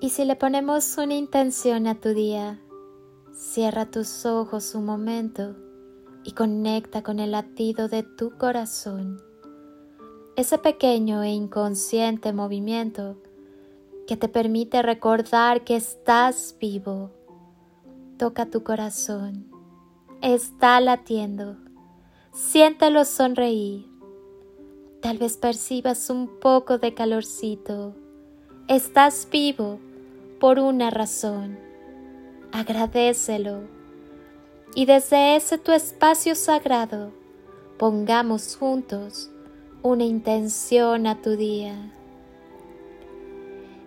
Y 0.00 0.10
si 0.10 0.24
le 0.24 0.36
ponemos 0.36 0.96
una 0.96 1.14
intención 1.14 1.88
a 1.88 1.96
tu 1.96 2.10
día, 2.10 2.60
cierra 3.32 3.86
tus 3.86 4.24
ojos 4.26 4.76
un 4.76 4.84
momento 4.84 5.56
y 6.22 6.32
conecta 6.32 7.02
con 7.02 7.18
el 7.18 7.32
latido 7.32 7.88
de 7.88 8.04
tu 8.04 8.38
corazón. 8.38 9.20
Ese 10.36 10.56
pequeño 10.58 11.24
e 11.24 11.30
inconsciente 11.30 12.32
movimiento 12.32 13.16
que 14.06 14.16
te 14.16 14.28
permite 14.28 14.82
recordar 14.82 15.64
que 15.64 15.74
estás 15.74 16.54
vivo. 16.60 17.10
Toca 18.18 18.46
tu 18.46 18.62
corazón. 18.62 19.50
Está 20.22 20.80
latiendo. 20.80 21.56
Siéntelo 22.32 23.04
sonreír. 23.04 23.84
Tal 25.02 25.18
vez 25.18 25.36
percibas 25.36 26.08
un 26.08 26.38
poco 26.38 26.78
de 26.78 26.94
calorcito. 26.94 27.96
Estás 28.68 29.26
vivo 29.30 29.80
por 30.38 30.60
una 30.60 30.90
razón. 30.90 31.58
Agradecelo. 32.52 33.62
Y 34.74 34.86
desde 34.86 35.34
ese 35.34 35.58
tu 35.58 35.72
espacio 35.72 36.34
sagrado, 36.34 37.12
pongamos 37.76 38.56
juntos 38.56 39.30
una 39.82 40.04
intención 40.04 41.06
a 41.06 41.20
tu 41.20 41.36
día. 41.36 41.74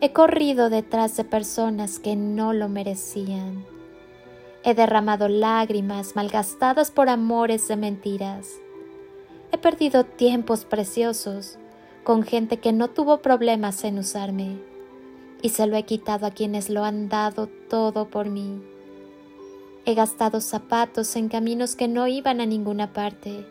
He 0.00 0.12
corrido 0.12 0.70
detrás 0.70 1.16
de 1.16 1.24
personas 1.24 1.98
que 1.98 2.16
no 2.16 2.52
lo 2.52 2.68
merecían. 2.68 3.64
He 4.64 4.74
derramado 4.74 5.28
lágrimas 5.28 6.16
malgastadas 6.16 6.90
por 6.90 7.08
amores 7.08 7.68
de 7.68 7.76
mentiras. 7.76 8.48
He 9.52 9.58
perdido 9.58 10.04
tiempos 10.04 10.64
preciosos 10.64 11.58
con 12.02 12.22
gente 12.24 12.58
que 12.58 12.72
no 12.72 12.88
tuvo 12.88 13.18
problemas 13.18 13.84
en 13.84 13.98
usarme 13.98 14.69
y 15.42 15.50
se 15.50 15.66
lo 15.66 15.76
he 15.76 15.84
quitado 15.84 16.26
a 16.26 16.30
quienes 16.30 16.70
lo 16.70 16.84
han 16.84 17.08
dado 17.08 17.48
todo 17.68 18.08
por 18.08 18.28
mí. 18.28 18.60
He 19.86 19.94
gastado 19.94 20.40
zapatos 20.40 21.16
en 21.16 21.28
caminos 21.28 21.74
que 21.74 21.88
no 21.88 22.06
iban 22.06 22.40
a 22.40 22.46
ninguna 22.46 22.92
parte. 22.92 23.46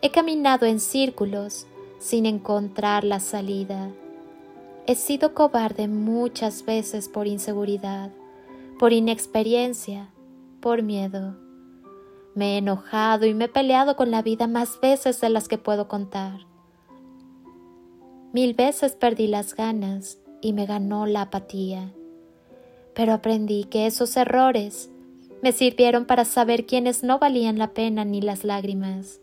He 0.00 0.10
caminado 0.10 0.66
en 0.66 0.80
círculos 0.80 1.66
sin 1.98 2.26
encontrar 2.26 3.04
la 3.04 3.20
salida. 3.20 3.90
He 4.86 4.94
sido 4.94 5.34
cobarde 5.34 5.88
muchas 5.88 6.64
veces 6.64 7.08
por 7.08 7.26
inseguridad, 7.26 8.10
por 8.78 8.92
inexperiencia, 8.92 10.10
por 10.60 10.82
miedo. 10.82 11.36
Me 12.34 12.54
he 12.54 12.58
enojado 12.58 13.26
y 13.26 13.34
me 13.34 13.44
he 13.44 13.48
peleado 13.48 13.96
con 13.96 14.10
la 14.10 14.22
vida 14.22 14.46
más 14.46 14.80
veces 14.80 15.20
de 15.20 15.28
las 15.28 15.46
que 15.46 15.58
puedo 15.58 15.88
contar. 15.88 16.46
Mil 18.32 18.54
veces 18.54 18.92
perdí 18.92 19.28
las 19.28 19.54
ganas 19.54 20.18
y 20.44 20.52
me 20.52 20.66
ganó 20.66 21.06
la 21.06 21.22
apatía. 21.22 21.90
Pero 22.92 23.14
aprendí 23.14 23.64
que 23.64 23.86
esos 23.86 24.14
errores 24.14 24.90
me 25.42 25.52
sirvieron 25.52 26.04
para 26.04 26.26
saber 26.26 26.66
quiénes 26.66 27.02
no 27.02 27.18
valían 27.18 27.56
la 27.56 27.68
pena 27.68 28.04
ni 28.04 28.20
las 28.20 28.44
lágrimas. 28.44 29.20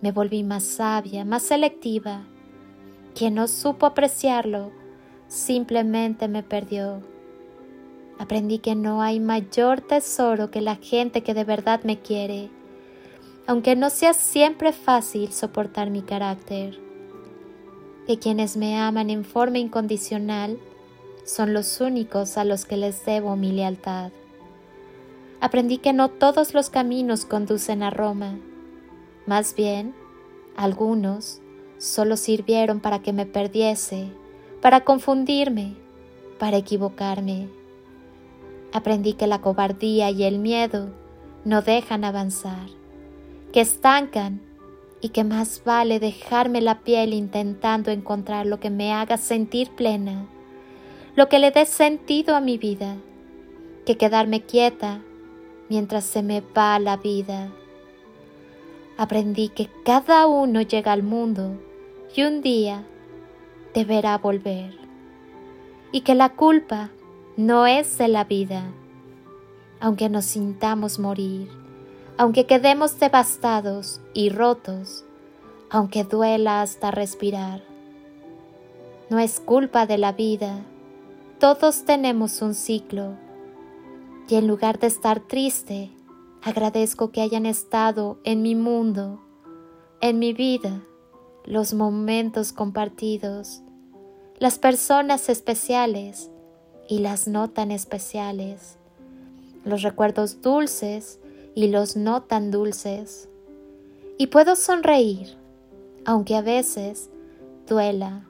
Me 0.00 0.12
volví 0.12 0.44
más 0.44 0.62
sabia, 0.62 1.24
más 1.24 1.42
selectiva. 1.42 2.22
Quien 3.16 3.34
no 3.34 3.48
supo 3.48 3.84
apreciarlo 3.84 4.70
simplemente 5.26 6.28
me 6.28 6.44
perdió. 6.44 7.02
Aprendí 8.20 8.60
que 8.60 8.76
no 8.76 9.02
hay 9.02 9.18
mayor 9.18 9.80
tesoro 9.80 10.52
que 10.52 10.60
la 10.60 10.76
gente 10.76 11.24
que 11.24 11.34
de 11.34 11.42
verdad 11.42 11.82
me 11.82 11.98
quiere, 11.98 12.48
aunque 13.48 13.74
no 13.74 13.90
sea 13.90 14.14
siempre 14.14 14.70
fácil 14.70 15.32
soportar 15.32 15.90
mi 15.90 16.02
carácter 16.02 16.87
que 18.08 18.18
quienes 18.18 18.56
me 18.56 18.78
aman 18.78 19.10
en 19.10 19.22
forma 19.22 19.58
incondicional 19.58 20.58
son 21.24 21.52
los 21.52 21.78
únicos 21.82 22.38
a 22.38 22.44
los 22.44 22.64
que 22.64 22.78
les 22.78 23.04
debo 23.04 23.36
mi 23.36 23.52
lealtad. 23.52 24.12
Aprendí 25.42 25.76
que 25.76 25.92
no 25.92 26.08
todos 26.08 26.54
los 26.54 26.70
caminos 26.70 27.26
conducen 27.26 27.82
a 27.82 27.90
Roma, 27.90 28.38
más 29.26 29.54
bien, 29.54 29.94
algunos 30.56 31.42
solo 31.76 32.16
sirvieron 32.16 32.80
para 32.80 33.00
que 33.00 33.12
me 33.12 33.26
perdiese, 33.26 34.08
para 34.62 34.84
confundirme, 34.84 35.76
para 36.38 36.56
equivocarme. 36.56 37.48
Aprendí 38.72 39.12
que 39.12 39.26
la 39.26 39.42
cobardía 39.42 40.10
y 40.10 40.24
el 40.24 40.38
miedo 40.38 40.94
no 41.44 41.60
dejan 41.60 42.04
avanzar, 42.04 42.68
que 43.52 43.60
estancan 43.60 44.47
y 45.00 45.10
que 45.10 45.24
más 45.24 45.62
vale 45.64 46.00
dejarme 46.00 46.60
la 46.60 46.80
piel 46.80 47.14
intentando 47.14 47.90
encontrar 47.90 48.46
lo 48.46 48.58
que 48.58 48.70
me 48.70 48.92
haga 48.92 49.16
sentir 49.16 49.70
plena, 49.70 50.26
lo 51.14 51.28
que 51.28 51.38
le 51.38 51.50
dé 51.50 51.66
sentido 51.66 52.34
a 52.34 52.40
mi 52.40 52.58
vida, 52.58 52.96
que 53.86 53.96
quedarme 53.96 54.42
quieta 54.42 55.00
mientras 55.68 56.04
se 56.04 56.22
me 56.22 56.40
va 56.40 56.78
la 56.78 56.96
vida. 56.96 57.52
Aprendí 58.96 59.48
que 59.48 59.68
cada 59.84 60.26
uno 60.26 60.62
llega 60.62 60.92
al 60.92 61.02
mundo 61.02 61.56
y 62.14 62.22
un 62.22 62.42
día 62.42 62.84
deberá 63.74 64.18
volver, 64.18 64.76
y 65.92 66.00
que 66.00 66.14
la 66.14 66.30
culpa 66.30 66.90
no 67.36 67.66
es 67.66 67.98
de 67.98 68.08
la 68.08 68.24
vida, 68.24 68.64
aunque 69.78 70.08
nos 70.08 70.24
sintamos 70.24 70.98
morir 70.98 71.57
aunque 72.18 72.46
quedemos 72.46 72.98
devastados 72.98 74.00
y 74.12 74.28
rotos, 74.30 75.04
aunque 75.70 76.02
duela 76.02 76.62
hasta 76.62 76.90
respirar. 76.90 77.62
No 79.08 79.20
es 79.20 79.38
culpa 79.38 79.86
de 79.86 79.98
la 79.98 80.12
vida, 80.12 80.64
todos 81.38 81.84
tenemos 81.84 82.42
un 82.42 82.54
ciclo, 82.54 83.14
y 84.28 84.34
en 84.34 84.48
lugar 84.48 84.80
de 84.80 84.88
estar 84.88 85.20
triste, 85.20 85.92
agradezco 86.42 87.12
que 87.12 87.20
hayan 87.20 87.46
estado 87.46 88.18
en 88.24 88.42
mi 88.42 88.56
mundo, 88.56 89.20
en 90.00 90.18
mi 90.18 90.32
vida, 90.32 90.82
los 91.44 91.72
momentos 91.72 92.52
compartidos, 92.52 93.62
las 94.38 94.58
personas 94.58 95.28
especiales 95.28 96.30
y 96.88 96.98
las 96.98 97.28
no 97.28 97.48
tan 97.48 97.70
especiales, 97.70 98.76
los 99.64 99.82
recuerdos 99.82 100.42
dulces 100.42 101.20
y 101.58 101.66
los 101.66 101.96
no 101.96 102.22
tan 102.22 102.52
dulces. 102.52 103.28
Y 104.16 104.28
puedo 104.28 104.54
sonreír, 104.54 105.36
aunque 106.04 106.36
a 106.36 106.40
veces 106.40 107.10
duela, 107.66 108.28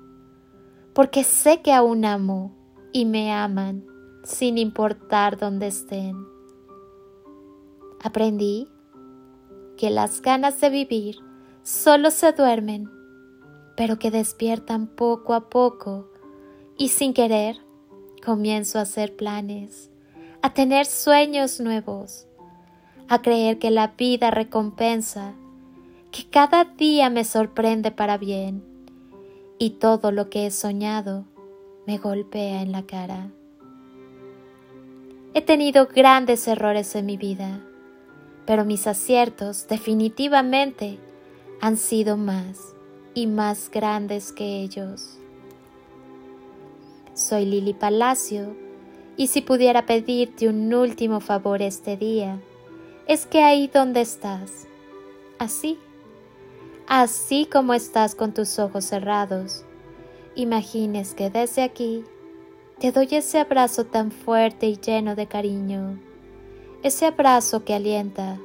porque 0.94 1.25
sé 1.25 1.61
que 1.61 1.75
aún 1.75 2.06
amo 2.06 2.56
y 2.91 3.05
me 3.05 3.31
aman 3.34 3.84
sin 4.25 4.56
importar 4.56 5.37
dónde 5.37 5.66
estén. 5.66 6.16
Aprendí 8.03 8.66
que 9.77 9.91
las 9.91 10.22
ganas 10.22 10.59
de 10.62 10.71
vivir 10.71 11.19
solo 11.62 12.10
se 12.10 12.33
duermen, 12.33 12.89
pero 13.77 13.99
que 13.99 14.10
despiertan 14.10 14.87
poco 14.87 15.34
a 15.34 15.50
poco 15.50 16.10
y 16.78 16.89
sin 16.89 17.12
querer 17.12 17.59
comienzo 18.25 18.78
a 18.78 18.83
hacer 18.83 19.16
planes, 19.16 19.91
a 20.41 20.55
tener 20.55 20.87
sueños 20.87 21.60
nuevos 21.60 22.25
a 23.09 23.23
creer 23.23 23.59
que 23.59 23.71
la 23.71 23.89
vida 23.97 24.31
recompensa, 24.31 25.33
que 26.11 26.25
cada 26.29 26.65
día 26.65 27.11
me 27.11 27.25
sorprende 27.25 27.91
para 27.91 28.19
bien 28.19 28.63
y 29.59 29.71
todo 29.71 30.13
lo 30.13 30.31
que 30.31 30.47
he 30.47 30.51
soñado 30.51 31.25
me 31.87 31.99
golpea 31.99 32.63
en 32.63 32.73
la 32.73 32.83
cara. 32.85 33.31
He 35.35 35.43
tenido 35.43 35.87
grandes 35.87 36.47
errores 36.49 36.95
en 36.97 37.07
mi 37.07 37.17
vida, 37.17 37.61
pero 38.47 38.65
mis 38.65 38.87
aciertos 38.87 39.67
definitivamente 39.69 40.99
han 41.61 41.77
sido 41.77 42.17
más 42.17 42.75
y 43.15 43.27
más 43.27 43.71
grandes 43.71 44.33
que 44.33 44.63
ellos. 44.63 45.19
Soy 47.15 47.47
Lili 47.47 47.72
Palacio 47.72 48.54
y 49.16 49.27
si 49.27 49.41
pudiera 49.41 49.87
pedirte 49.87 50.49
un 50.49 50.72
último 50.72 51.21
favor 51.21 51.63
este 51.63 51.97
día, 51.97 52.41
es 53.09 53.25
que 53.25 53.43
ahí 53.43 53.69
donde 53.72 54.03
estás, 54.03 54.66
así, 55.39 55.78
así 56.87 57.49
como 57.51 57.72
estás 57.72 58.15
con 58.15 58.34
tus 58.34 58.59
ojos 58.59 58.84
cerrados, 58.84 59.65
imagines 60.34 61.15
que 61.15 61.31
desde 61.31 61.63
aquí 61.63 62.05
te 62.78 62.93
doy 62.93 63.09
ese 63.13 63.39
abrazo 63.39 63.87
tan 63.87 64.13
fuerte 64.13 64.66
y 64.66 64.77
lleno 64.77 65.16
de 65.16 65.27
cariño, 65.27 65.99
ese 66.83 67.07
abrazo 67.07 67.65
que 67.65 67.72
alienta, 67.72 68.39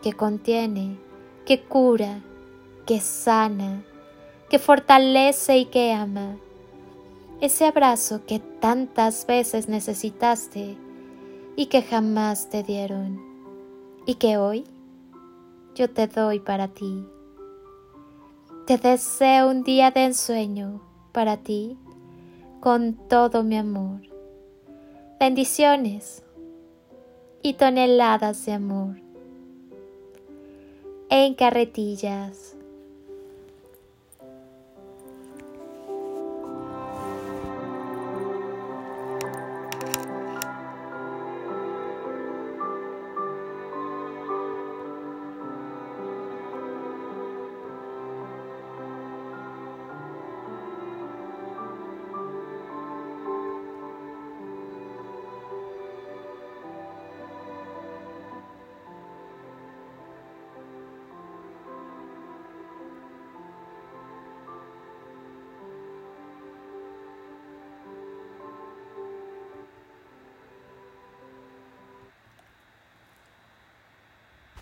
que 0.00 0.12
contiene, 0.12 0.96
que 1.44 1.62
cura, 1.62 2.22
que 2.86 3.00
sana, 3.00 3.84
que 4.48 4.60
fortalece 4.60 5.58
y 5.58 5.64
que 5.64 5.92
ama. 5.92 6.36
Ese 7.40 7.66
abrazo 7.66 8.24
que 8.24 8.38
tantas 8.38 9.26
veces 9.26 9.68
necesitaste 9.68 10.76
y 11.56 11.66
que 11.66 11.82
jamás 11.82 12.48
te 12.48 12.62
dieron 12.62 13.33
y 14.06 14.14
que 14.16 14.36
hoy 14.36 14.64
yo 15.74 15.90
te 15.90 16.06
doy 16.06 16.40
para 16.40 16.68
ti. 16.68 17.06
Te 18.66 18.78
deseo 18.78 19.50
un 19.50 19.62
día 19.62 19.90
de 19.90 20.04
ensueño 20.04 20.80
para 21.12 21.38
ti 21.38 21.76
con 22.60 22.94
todo 23.08 23.42
mi 23.42 23.58
amor 23.58 24.14
Bendiciones 25.20 26.22
y 27.40 27.54
toneladas 27.54 28.44
de 28.44 28.52
amor 28.52 29.00
en 31.08 31.34
carretillas. 31.34 32.53